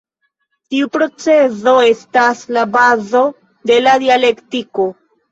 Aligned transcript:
Tiu 0.75 0.85
procezo 0.95 1.73
estas 1.89 2.41
la 2.57 2.63
bazo 2.77 3.21
de 3.73 3.77
la 3.89 3.93
dialektiko. 4.05 4.87